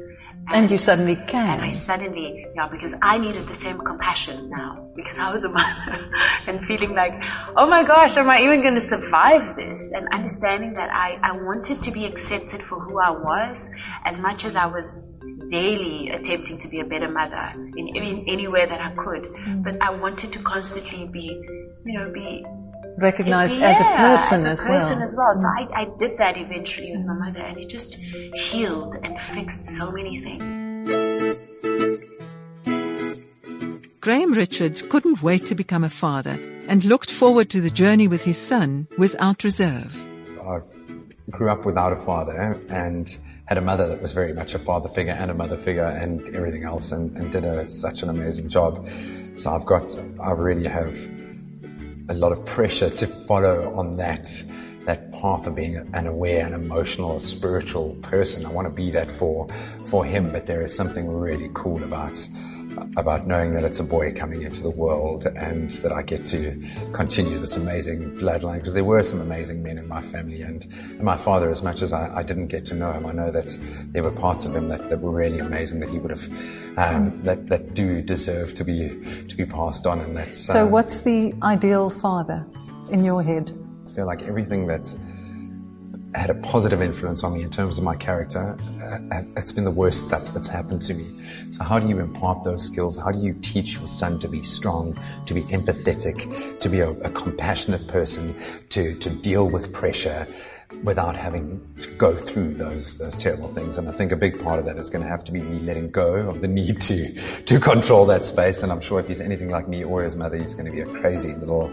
And 0.50 0.72
you 0.72 0.78
suddenly 0.78 1.16
can. 1.16 1.60
And 1.60 1.62
I 1.62 1.72
suddenly, 1.72 2.46
yeah, 2.56 2.70
because 2.70 2.96
I 3.02 3.18
needed 3.18 3.48
the 3.48 3.54
same 3.54 3.80
compassion 3.80 4.50
now 4.50 4.90
because 4.96 5.18
I 5.18 5.34
was 5.34 5.44
a 5.44 5.50
mother 5.60 6.10
and 6.48 6.66
feeling 6.66 6.94
like, 6.94 7.12
oh 7.58 7.68
my 7.68 7.84
gosh, 7.84 8.16
am 8.16 8.30
I 8.30 8.42
even 8.42 8.62
going 8.62 8.76
to 8.76 8.82
survive 8.82 9.58
this? 9.58 9.92
And 9.92 10.08
understanding 10.14 10.74
that 10.74 10.90
I, 10.90 11.20
I 11.22 11.34
wanted 11.44 11.82
to 11.84 11.92
be 11.92 12.06
accepted 12.06 12.62
for 12.62 12.80
who 12.80 12.98
I 12.98 13.12
was 13.12 13.70
as 14.06 14.20
much 14.20 14.46
as 14.46 14.56
I 14.56 14.68
was 14.68 15.04
daily 15.50 16.10
attempting 16.10 16.58
to 16.60 16.68
be 16.70 16.80
a 16.80 16.86
better 16.86 17.10
mother 17.10 17.54
in, 17.56 17.90
in 17.90 18.26
any 18.28 18.48
way 18.48 18.66
that 18.66 18.80
I 18.80 18.92
could. 18.96 19.24
Mm. 19.24 19.64
But 19.64 19.82
I 19.82 19.92
wanted 19.92 20.32
to 20.34 20.40
constantly 20.40 21.08
be, 21.08 21.28
you 21.86 22.00
know, 22.00 22.10
be 22.12 22.46
recognized 22.98 23.56
yeah, 23.58 23.70
as 23.70 23.80
a 23.80 23.84
person 23.84 24.36
as, 24.36 24.46
a 24.46 24.50
as 24.50 24.64
person 24.64 24.96
well. 24.96 25.04
as 25.04 25.16
well. 25.18 25.36
So 25.36 25.48
mm. 25.48 25.72
I, 25.72 25.82
I 25.82 25.86
did 26.00 26.18
that 26.18 26.38
eventually 26.38 26.96
with 26.96 27.06
my 27.06 27.14
mother, 27.14 27.40
and 27.40 27.58
it 27.58 27.70
just 27.70 27.96
healed 27.96 28.96
and 29.04 29.20
fixed 29.20 29.66
so 29.66 29.92
many 29.92 30.18
things. 30.18 30.44
Graham 34.02 34.32
Richards 34.34 34.82
couldn't 34.82 35.22
wait 35.22 35.46
to 35.48 35.56
become 35.56 35.84
a 35.84 35.90
father 35.90 36.40
and 36.68 36.86
looked 36.86 37.12
forward 37.12 37.50
to 37.50 37.62
the 37.62 37.70
journey 37.70 38.08
with 38.08 38.24
his 38.24 38.38
son 38.38 38.88
without 38.98 39.44
reserve. 39.44 39.94
I 40.42 40.60
grew 41.30 41.50
up 41.50 41.66
without 41.66 41.92
a 41.92 41.98
father 41.98 42.58
and 42.70 43.18
had 43.48 43.58
a 43.58 43.62
mother 43.62 43.88
that 43.88 44.02
was 44.02 44.14
very 44.14 44.34
much 44.34 44.54
a 44.54 44.60
father 44.60 44.90
figure 44.90 45.14
and 45.14 45.32
a 45.32 45.34
mother 45.34 45.58
figure 45.58 45.86
and 45.86 46.22
everything 46.36 46.64
else 46.64 46.92
and, 46.92 47.18
and 47.18 47.32
did 47.32 47.44
a, 47.44 47.70
such 47.70 48.02
an 48.02 48.10
amazing 48.10 48.50
job. 48.50 48.88
So 49.36 49.54
I've 49.54 49.66
got, 49.66 49.98
I 50.22 50.32
really 50.32 50.68
have 50.68 50.94
a 52.10 52.14
lot 52.14 52.32
of 52.32 52.46
pressure 52.46 52.90
to 52.90 53.08
follow 53.08 53.74
on 53.76 53.98
that 53.98 54.30
that 54.86 55.12
path 55.12 55.46
of 55.46 55.54
being 55.54 55.76
an 55.94 56.08
aware 56.08 56.46
and 56.46 56.56
emotional, 56.56 57.20
spiritual 57.20 57.94
person. 57.96 58.46
I 58.46 58.52
want 58.54 58.68
to 58.68 58.74
be 58.74 58.90
that 58.92 59.10
for 59.12 59.48
for 59.88 60.06
him, 60.06 60.32
but 60.32 60.46
there 60.46 60.62
is 60.62 60.74
something 60.74 61.08
really 61.10 61.50
cool 61.54 61.84
about 61.84 62.18
about 62.96 63.28
knowing 63.28 63.54
that 63.54 63.64
it's 63.64 63.80
a 63.80 63.84
boy 63.84 64.14
coming 64.14 64.42
into 64.42 64.62
the 64.62 64.72
world 64.72 65.26
and 65.26 65.72
that 65.72 65.92
I 65.92 66.02
get 66.02 66.26
to 66.28 66.62
continue 66.94 67.40
this 67.40 67.56
amazing 67.56 68.18
bloodline 68.18 68.58
because 68.58 68.74
there 68.74 68.84
were 68.84 69.04
some 69.04 69.22
amazing 69.22 69.64
men 69.64 69.78
in 69.78 69.88
my 69.88 70.02
family 70.08 70.42
and, 70.42 70.64
and 70.66 71.02
my 71.02 71.18
father, 71.18 71.52
as 71.52 71.64
much 71.64 71.82
as 71.82 71.94
I, 71.94 72.14
I, 72.18 72.24
didn't 72.24 72.48
get 72.48 72.66
to 72.68 72.76
know 72.76 72.92
him, 72.92 73.06
I 73.06 73.12
know 73.12 73.32
that 73.32 73.56
there 73.92 74.04
were 74.04 74.12
parts 74.12 74.46
of 74.46 74.56
him 74.56 74.70
that, 74.70 74.90
that 74.90 75.00
were 75.00 75.12
really 75.12 75.40
amazing 75.40 75.80
that 75.80 75.90
he 75.90 76.00
would 76.00 76.12
have, 76.12 76.30
um, 76.78 77.22
that, 77.24 77.48
that 77.48 77.74
do 77.74 78.02
deserve 78.02 78.54
to 78.56 78.64
be, 78.64 78.90
to 79.28 79.36
be 79.36 79.46
passed 79.46 79.86
on. 79.86 80.00
And 80.00 80.16
that's, 80.16 80.38
So 80.38 80.66
um, 80.66 80.72
what's 80.72 81.02
the 81.02 81.34
ideal 81.44 81.90
father 81.90 82.46
in 82.92 83.04
your 83.04 83.24
head? 83.24 83.52
I 83.88 83.92
feel 83.92 84.06
like 84.06 84.22
everything 84.24 84.68
that's 84.68 85.00
had 86.16 86.30
a 86.30 86.36
positive 86.36 86.82
influence 86.82 87.24
on 87.24 87.34
me 87.34 87.44
in 87.44 87.50
terms 87.50 87.78
of 87.78 87.84
my 87.84 87.96
character, 87.96 88.58
it's 89.36 89.52
been 89.52 89.66
the 89.66 89.72
worst 89.72 90.08
stuff 90.08 90.34
that's 90.34 90.48
happened 90.48 90.82
to 90.84 90.94
me. 90.94 91.06
So 91.52 91.64
how 91.64 91.80
do 91.80 91.88
you 91.88 92.00
impart 92.00 92.44
those 92.44 92.66
skills? 92.66 92.98
How 92.98 93.12
do 93.12 93.20
you 93.20 93.34
teach 93.42 93.74
your 93.74 93.88
son 93.88 94.20
to 94.20 94.28
be 94.28 94.42
strong, 94.44 94.98
to 95.26 95.34
be 95.34 95.44
empathetic, 95.44 96.60
to 96.60 96.70
be 96.70 96.80
a, 96.80 96.92
a 96.92 97.10
compassionate 97.12 97.88
person, 97.88 98.36
to, 98.70 98.96
to 98.96 99.10
deal 99.10 99.50
with 99.50 99.74
pressure 99.74 100.28
without 100.84 101.16
having 101.16 101.66
to 101.80 101.90
go 101.92 102.16
through 102.16 102.54
those, 102.54 102.98
those 102.98 103.16
terrible 103.16 103.54
things? 103.54 103.78
And 103.78 103.90
I 103.90 103.92
think 103.92 104.12
a 104.12 104.16
big 104.18 104.42
part 104.42 104.60
of 104.60 104.66
that 104.66 104.78
is 104.78 104.90
going 104.90 105.04
to 105.04 105.10
have 105.10 105.24
to 105.26 105.32
be 105.32 105.42
me 105.42 105.60
letting 105.60 105.92
go 105.92 106.16
of 106.16 106.42
the 106.42 106.48
need 106.48 106.82
to, 106.82 107.44
to 107.44 107.60
control 107.60 108.06
that 108.06 108.24
space. 108.24 108.64
And 108.64 108.72
I'm 108.72 108.82
sure 108.82 109.00
if 109.00 109.08
he's 109.08 109.22
anything 109.22 109.50
like 109.50 109.68
me 109.68 109.84
or 109.84 110.04
his 110.04 110.16
mother, 110.16 110.38
he's 110.38 110.56
going 110.56 110.66
to 110.66 110.72
be 110.72 110.82
a 110.82 111.02
crazy 111.02 111.34
little, 111.36 111.66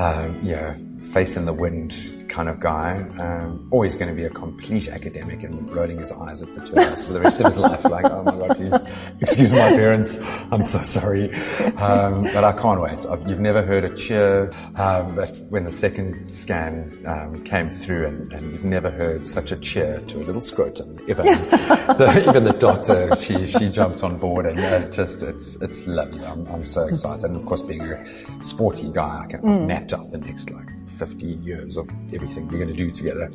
um, 0.00 0.40
you 0.42 0.52
know, 0.52 0.74
face 1.12 1.36
in 1.36 1.44
the 1.44 1.52
wind 1.52 1.94
kind 2.32 2.48
of 2.48 2.58
guy. 2.58 2.94
Um, 3.18 3.68
always 3.70 3.94
going 3.94 4.08
to 4.08 4.14
be 4.14 4.24
a 4.24 4.30
complete 4.30 4.88
academic 4.88 5.42
and 5.42 5.70
rolling 5.70 5.98
his 5.98 6.10
eyes 6.10 6.42
at 6.42 6.54
the 6.56 6.66
two 6.66 6.72
of 6.72 6.78
us 6.78 7.04
for 7.04 7.12
the 7.12 7.20
rest 7.20 7.40
of 7.40 7.46
his 7.46 7.58
life. 7.58 7.84
Like, 7.84 8.06
oh 8.06 8.22
my 8.22 8.32
god, 8.32 8.56
please 8.56 8.74
excuse 9.20 9.52
my 9.52 9.70
parents. 9.70 10.18
I'm 10.50 10.62
so 10.62 10.78
sorry. 10.78 11.34
Um, 11.76 12.22
but 12.22 12.44
I 12.44 12.52
can't 12.52 12.80
wait. 12.80 12.98
I've, 13.04 13.28
you've 13.28 13.40
never 13.40 13.62
heard 13.62 13.84
a 13.84 13.94
cheer, 13.94 14.50
um, 14.76 15.14
but 15.14 15.36
when 15.50 15.64
the 15.64 15.72
second 15.72 16.30
scan 16.30 17.02
um, 17.06 17.44
came 17.44 17.74
through, 17.80 18.06
and, 18.06 18.32
and, 18.32 18.52
you've 18.52 18.64
never 18.64 18.90
heard 18.90 19.26
such 19.26 19.52
a 19.52 19.56
cheer 19.56 19.98
to 19.98 20.18
a 20.18 20.24
little 20.24 20.42
scrotum. 20.42 20.98
ever. 21.08 21.22
the, 21.22 22.24
even 22.28 22.44
the 22.44 22.54
doctor, 22.54 23.14
she 23.16 23.46
she 23.46 23.68
jumped 23.68 24.02
on 24.02 24.16
board, 24.18 24.46
and 24.46 24.58
uh, 24.58 24.88
just 24.90 25.22
it's 25.22 25.60
it's 25.60 25.86
lovely. 25.86 26.24
I'm, 26.24 26.46
I'm 26.46 26.64
so 26.64 26.86
excited, 26.86 27.24
and 27.26 27.36
of 27.36 27.44
course, 27.46 27.62
being 27.62 27.82
a 27.82 28.42
sporty 28.42 28.90
guy, 28.90 29.24
I 29.24 29.26
can 29.26 29.42
mm. 29.42 29.66
mapped 29.66 29.92
out 29.92 30.10
the 30.10 30.18
next 30.18 30.50
like 30.50 30.72
15 30.98 31.42
years 31.42 31.76
of 31.76 31.88
everything 32.12 32.48
we're 32.48 32.58
going 32.58 32.70
to 32.70 32.76
do 32.76 32.90
together. 32.90 33.30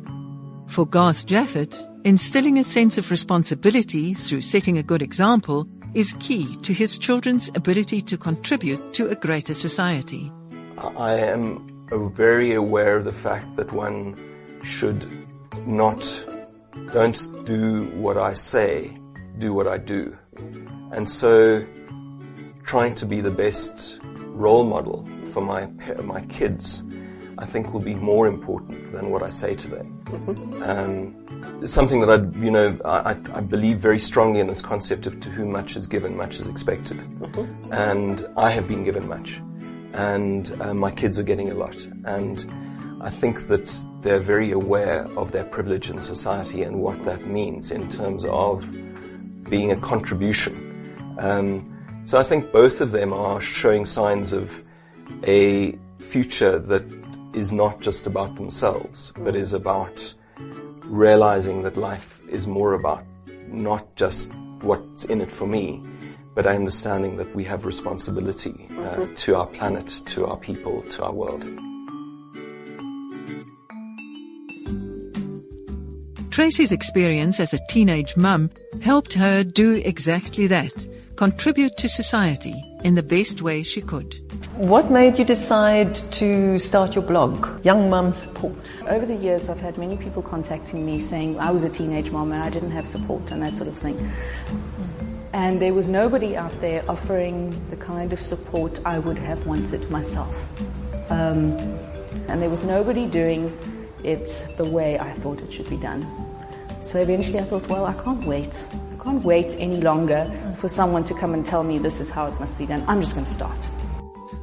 For 0.68 0.86
Garth 0.86 1.26
Japhet, 1.26 1.86
instilling 2.04 2.58
a 2.58 2.64
sense 2.64 2.98
of 2.98 3.10
responsibility 3.10 4.14
through 4.14 4.42
setting 4.42 4.76
a 4.76 4.82
good 4.82 5.02
example 5.02 5.66
is 5.94 6.14
key 6.20 6.56
to 6.62 6.72
his 6.74 6.98
children's 6.98 7.48
ability 7.54 8.02
to 8.02 8.18
contribute 8.18 8.92
to 8.92 9.08
a 9.08 9.14
greater 9.14 9.54
society. 9.54 10.30
I 10.96 11.14
am 11.14 11.66
very 12.14 12.54
aware 12.54 12.98
of 12.98 13.04
the 13.04 13.12
fact 13.12 13.56
that 13.56 13.72
one 13.72 14.16
should 14.62 15.06
not, 15.66 16.24
don't 16.92 17.46
do 17.46 17.84
what 17.96 18.18
I 18.18 18.34
say, 18.34 18.96
do 19.38 19.54
what 19.54 19.66
I 19.66 19.78
do. 19.78 20.16
And 20.92 21.08
so 21.08 21.64
trying 22.64 22.94
to 22.96 23.06
be 23.06 23.22
the 23.22 23.30
best 23.30 23.98
role 24.02 24.64
model 24.64 25.08
for 25.32 25.40
my, 25.40 25.66
my 26.04 26.20
kids 26.26 26.82
I 27.38 27.46
think 27.46 27.72
will 27.72 27.80
be 27.80 27.94
more 27.94 28.26
important 28.26 28.90
than 28.90 29.10
what 29.10 29.22
I 29.22 29.30
say 29.30 29.54
today. 29.54 29.86
Um, 30.62 31.14
something 31.66 32.00
that 32.00 32.10
I, 32.10 32.16
you 32.44 32.50
know, 32.50 32.76
I, 32.84 33.10
I, 33.32 33.40
believe 33.40 33.78
very 33.78 34.00
strongly 34.00 34.40
in 34.40 34.48
this 34.48 34.60
concept 34.60 35.06
of 35.06 35.20
to 35.20 35.30
whom 35.30 35.52
much 35.52 35.76
is 35.76 35.86
given, 35.86 36.16
much 36.16 36.40
is 36.40 36.48
expected. 36.48 36.98
And 37.70 38.26
I 38.36 38.50
have 38.50 38.66
been 38.66 38.82
given 38.82 39.06
much. 39.06 39.40
And 39.92 40.50
uh, 40.60 40.74
my 40.74 40.90
kids 40.90 41.16
are 41.20 41.22
getting 41.22 41.50
a 41.52 41.54
lot. 41.54 41.76
And 42.04 42.44
I 43.00 43.08
think 43.08 43.46
that 43.46 43.84
they're 44.02 44.18
very 44.18 44.50
aware 44.50 45.06
of 45.16 45.30
their 45.30 45.44
privilege 45.44 45.88
in 45.90 46.00
society 46.00 46.64
and 46.64 46.80
what 46.80 47.04
that 47.04 47.24
means 47.26 47.70
in 47.70 47.88
terms 47.88 48.24
of 48.24 48.66
being 49.44 49.70
a 49.70 49.76
contribution. 49.76 51.14
Um, 51.18 51.72
so 52.04 52.18
I 52.18 52.24
think 52.24 52.50
both 52.50 52.80
of 52.80 52.90
them 52.90 53.12
are 53.12 53.40
showing 53.40 53.84
signs 53.84 54.32
of 54.32 54.50
a 55.24 55.78
future 56.00 56.58
that 56.58 56.97
is 57.38 57.52
not 57.52 57.80
just 57.80 58.06
about 58.06 58.34
themselves, 58.34 59.12
but 59.18 59.36
is 59.36 59.52
about 59.52 60.12
realizing 60.84 61.62
that 61.62 61.76
life 61.76 62.20
is 62.28 62.46
more 62.48 62.72
about 62.74 63.04
not 63.46 63.94
just 63.94 64.32
what's 64.62 65.04
in 65.04 65.20
it 65.20 65.30
for 65.30 65.46
me, 65.46 65.80
but 66.34 66.46
understanding 66.46 67.16
that 67.16 67.32
we 67.36 67.44
have 67.44 67.64
responsibility 67.64 68.66
uh, 68.70 68.74
mm-hmm. 68.74 69.14
to 69.14 69.36
our 69.36 69.46
planet, 69.46 70.02
to 70.06 70.26
our 70.26 70.36
people, 70.36 70.82
to 70.82 71.04
our 71.04 71.12
world. 71.12 71.44
Tracy's 76.30 76.72
experience 76.72 77.40
as 77.40 77.54
a 77.54 77.66
teenage 77.68 78.16
mum 78.16 78.50
helped 78.82 79.14
her 79.14 79.44
do 79.44 79.74
exactly 79.84 80.46
that, 80.48 80.72
contribute 81.16 81.76
to 81.76 81.88
society 81.88 82.54
in 82.84 82.94
the 82.96 83.02
best 83.02 83.42
way 83.42 83.62
she 83.62 83.80
could. 83.80 84.14
What 84.58 84.90
made 84.90 85.20
you 85.20 85.24
decide 85.24 85.94
to 86.14 86.58
start 86.58 86.96
your 86.96 87.04
blog, 87.04 87.64
Young 87.64 87.88
Mum 87.88 88.12
Support? 88.12 88.72
Over 88.88 89.06
the 89.06 89.14
years, 89.14 89.48
I've 89.48 89.60
had 89.60 89.78
many 89.78 89.96
people 89.96 90.20
contacting 90.20 90.84
me 90.84 90.98
saying 90.98 91.38
I 91.38 91.52
was 91.52 91.62
a 91.62 91.68
teenage 91.68 92.10
mom 92.10 92.32
and 92.32 92.42
I 92.42 92.50
didn't 92.50 92.72
have 92.72 92.84
support 92.84 93.30
and 93.30 93.40
that 93.40 93.56
sort 93.56 93.68
of 93.68 93.78
thing. 93.78 94.10
And 95.32 95.62
there 95.62 95.72
was 95.72 95.88
nobody 95.88 96.36
out 96.36 96.60
there 96.60 96.82
offering 96.90 97.54
the 97.68 97.76
kind 97.76 98.12
of 98.12 98.18
support 98.18 98.80
I 98.84 98.98
would 98.98 99.16
have 99.18 99.46
wanted 99.46 99.88
myself. 99.92 100.48
Um, 101.08 101.52
and 102.26 102.42
there 102.42 102.50
was 102.50 102.64
nobody 102.64 103.06
doing 103.06 103.56
it 104.02 104.44
the 104.56 104.64
way 104.64 104.98
I 104.98 105.12
thought 105.12 105.40
it 105.40 105.52
should 105.52 105.70
be 105.70 105.76
done. 105.76 106.04
So 106.82 106.98
eventually 106.98 107.38
I 107.38 107.44
thought, 107.44 107.68
well, 107.68 107.86
I 107.86 107.94
can't 107.94 108.24
wait. 108.24 108.66
I 108.92 109.04
can't 109.04 109.22
wait 109.22 109.54
any 109.60 109.80
longer 109.80 110.28
for 110.56 110.66
someone 110.66 111.04
to 111.04 111.14
come 111.14 111.32
and 111.32 111.46
tell 111.46 111.62
me 111.62 111.78
this 111.78 112.00
is 112.00 112.10
how 112.10 112.26
it 112.26 112.40
must 112.40 112.58
be 112.58 112.66
done. 112.66 112.82
I'm 112.88 113.00
just 113.00 113.14
going 113.14 113.24
to 113.24 113.32
start. 113.32 113.56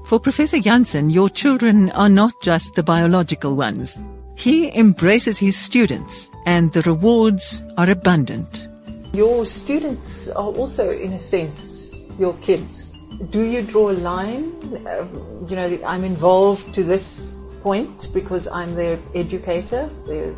For 0.06 0.20
Professor 0.20 0.60
Jansen, 0.60 1.10
your 1.10 1.30
children 1.30 1.90
are 1.94 2.10
not 2.10 2.40
just 2.40 2.76
the 2.76 2.84
biological 2.84 3.56
ones. 3.56 3.98
He 4.36 4.72
embraces 4.78 5.40
his 5.40 5.58
students 5.58 6.30
and 6.46 6.72
the 6.74 6.84
rewards 6.84 7.64
are 7.76 7.90
abundant. 7.90 8.68
Your 9.14 9.48
students 9.48 10.30
are 10.30 10.52
also, 10.54 10.92
in 10.92 11.14
a 11.14 11.18
sense, 11.18 12.04
your 12.20 12.36
kids. 12.36 12.94
Do 13.32 13.42
you 13.42 13.64
draw 13.64 13.90
a 13.90 13.98
line? 13.98 14.52
Uh, 14.86 15.08
you 15.48 15.56
know, 15.56 15.80
I'm 15.84 16.04
involved 16.04 16.76
to 16.76 16.84
this 16.84 17.36
point 17.64 18.10
because 18.14 18.48
I'm 18.50 18.76
their 18.76 19.00
educator, 19.16 19.90
their 20.06 20.36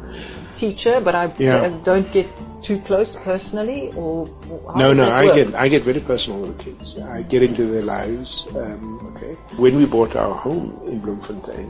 teacher, 0.55 1.01
but 1.01 1.13
I, 1.13 1.33
yeah. 1.39 1.63
I 1.63 1.69
don't 1.83 2.09
get 2.13 2.27
too 2.67 2.79
close 2.81 3.15
personally, 3.15 3.91
or 3.95 4.27
no, 4.75 4.91
no, 4.93 5.09
I 5.09 5.25
get 5.35 5.55
I 5.55 5.67
get 5.69 5.83
very 5.83 6.01
personal 6.01 6.41
with 6.41 6.57
the 6.57 6.63
kids. 6.65 6.97
I 6.99 7.21
get 7.33 7.41
into 7.43 7.65
their 7.65 7.83
lives. 7.83 8.47
Um, 8.55 8.99
okay, 9.15 9.33
when 9.55 9.77
we 9.77 9.85
bought 9.85 10.15
our 10.15 10.35
home 10.35 10.73
in 10.91 10.99
Bloemfontein, 10.99 11.69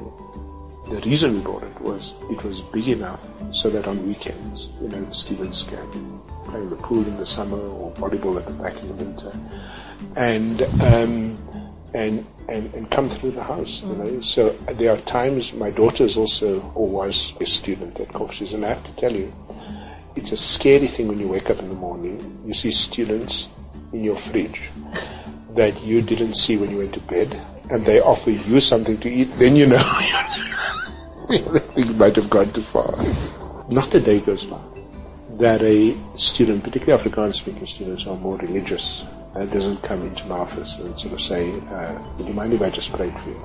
The 0.89 1.01
reason 1.01 1.34
we 1.34 1.39
bought 1.42 1.63
it 1.63 1.82
was 1.82 2.13
it 2.32 2.42
was 2.44 2.62
big 2.62 2.88
enough 2.88 3.20
so 3.51 3.70
that 3.70 3.88
on 3.88 4.08
weekends, 4.08 4.70
you 4.82 4.88
know, 4.88 5.01
the 5.01 5.13
students 5.13 5.63
can 5.63 6.22
play 6.46 6.62
in 6.62 6.70
the 6.70 6.77
pool 6.77 7.06
in 7.06 7.18
the 7.18 7.25
summer 7.25 7.60
or 7.60 7.92
volleyball 7.96 8.38
at 8.39 8.46
the 8.46 8.54
back 8.54 8.80
in 8.82 8.88
the 8.88 8.94
winter, 8.94 9.32
and 10.16 10.62
um, 10.82 11.38
and 11.94 12.25
and 12.48 12.74
and 12.74 12.89
come 12.89 13.10
through 13.10 13.32
the 13.32 13.44
house. 13.44 13.84
You 13.84 13.96
know, 13.96 14.22
so 14.22 14.50
there 14.80 14.94
are 14.94 14.98
times 14.98 15.54
my 15.54 15.72
daughter 15.72 16.06
is 16.06 16.16
also 16.16 16.62
or 16.74 16.88
was 16.88 17.36
a 17.42 17.46
student 17.46 18.00
at 18.00 18.08
Kovsies, 18.10 18.54
and 18.54 18.63
I 18.63 18.70
have 18.70 18.84
to 18.86 18.96
tell 18.96 19.12
you, 19.12 19.27
it's 20.18 20.32
a 20.32 20.38
scary 20.38 20.88
thing 20.88 21.08
when 21.08 21.20
you 21.20 21.28
wake 21.28 21.50
up 21.50 21.60
in 21.60 21.70
the 21.70 21.76
morning. 21.76 22.42
You 22.46 22.54
see 22.54 22.72
students 22.72 23.48
in 23.94 24.04
your 24.04 24.18
fridge 24.18 24.70
that 25.56 25.82
you 25.84 26.02
didn't 26.02 26.34
see 26.34 26.58
when 26.58 26.72
you 26.72 26.78
went 26.80 26.94
to 26.94 27.00
bed, 27.02 27.40
and 27.70 27.86
they 27.86 28.02
offer 28.02 28.32
you 28.32 28.60
something 28.60 28.98
to 29.00 29.10
eat. 29.10 29.32
Then 29.36 29.56
you 29.56 29.68
know 29.68 29.84
you 31.78 31.94
might 31.94 32.16
have 32.16 32.30
gone 32.30 32.52
too 32.52 32.62
far. 32.62 32.98
Not 33.70 33.94
a 33.94 34.00
day 34.00 34.20
goes 34.20 34.46
by 34.46 34.60
that 35.40 35.62
a 35.62 35.96
student, 36.18 36.64
particularly 36.64 37.02
Afrikaans-speaking 37.02 37.68
students, 37.68 38.08
are 38.08 38.16
more 38.18 38.38
religious. 38.38 39.06
Uh, 39.36 39.46
doesn't 39.46 39.84
come 39.84 40.02
into 40.02 40.26
my 40.26 40.38
office 40.40 40.80
and 40.80 40.98
sort 41.00 41.14
of 41.14 41.22
say, 41.22 41.52
uh, 41.70 41.94
"Would 42.18 42.28
you 42.28 42.34
mind 42.34 42.54
if 42.54 42.62
I 42.62 42.70
just 42.72 42.92
prayed 42.92 43.14
for 43.20 43.30
you?" 43.30 43.42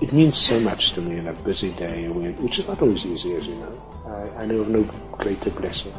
It 0.00 0.12
means 0.12 0.36
so 0.36 0.60
much 0.60 0.92
to 0.92 1.00
me 1.00 1.18
in 1.18 1.28
a 1.28 1.32
busy 1.32 1.70
day, 1.72 2.08
which 2.08 2.58
is 2.58 2.68
not 2.68 2.82
always 2.82 3.06
easy, 3.06 3.34
as 3.36 3.46
you 3.46 3.54
know. 3.54 3.82
I, 4.06 4.42
I 4.42 4.46
know 4.46 4.60
of 4.60 4.68
no 4.68 4.82
greater 5.12 5.50
blessing. 5.50 5.92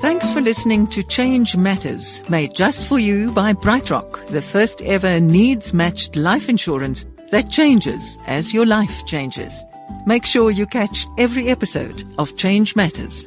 Thanks 0.00 0.30
for 0.32 0.40
listening 0.40 0.86
to 0.88 1.02
Change 1.02 1.56
Matters, 1.56 2.22
made 2.28 2.54
just 2.54 2.86
for 2.86 2.98
you 2.98 3.32
by 3.32 3.52
BrightRock, 3.54 4.26
the 4.28 4.42
first 4.42 4.80
ever 4.82 5.18
needs-matched 5.18 6.14
life 6.14 6.48
insurance 6.48 7.06
that 7.30 7.50
changes 7.50 8.18
as 8.26 8.52
your 8.52 8.66
life 8.66 9.04
changes. 9.06 9.64
Make 10.06 10.26
sure 10.26 10.50
you 10.50 10.66
catch 10.66 11.06
every 11.18 11.48
episode 11.48 12.06
of 12.18 12.36
Change 12.36 12.76
Matters. 12.76 13.26